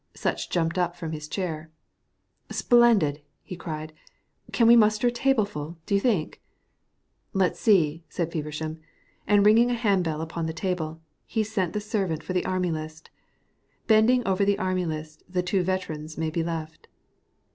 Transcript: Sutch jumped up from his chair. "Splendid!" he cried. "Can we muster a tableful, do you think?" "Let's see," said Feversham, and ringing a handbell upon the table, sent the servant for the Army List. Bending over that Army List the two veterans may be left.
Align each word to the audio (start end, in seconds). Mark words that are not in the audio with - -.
Sutch 0.15 0.49
jumped 0.49 0.79
up 0.79 0.95
from 0.95 1.11
his 1.11 1.27
chair. 1.27 1.69
"Splendid!" 2.49 3.21
he 3.43 3.55
cried. 3.55 3.93
"Can 4.51 4.65
we 4.65 4.75
muster 4.75 5.09
a 5.09 5.11
tableful, 5.11 5.77
do 5.85 5.93
you 5.93 6.01
think?" 6.01 6.41
"Let's 7.33 7.59
see," 7.59 8.03
said 8.09 8.31
Feversham, 8.31 8.79
and 9.27 9.45
ringing 9.45 9.69
a 9.69 9.75
handbell 9.75 10.21
upon 10.21 10.47
the 10.47 10.53
table, 10.57 10.99
sent 11.43 11.73
the 11.73 11.79
servant 11.79 12.23
for 12.23 12.33
the 12.33 12.45
Army 12.45 12.71
List. 12.71 13.11
Bending 13.85 14.25
over 14.27 14.43
that 14.43 14.59
Army 14.59 14.87
List 14.87 15.21
the 15.31 15.43
two 15.43 15.61
veterans 15.61 16.17
may 16.17 16.31
be 16.31 16.41
left. 16.43 16.87